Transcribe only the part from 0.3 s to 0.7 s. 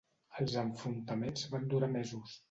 Els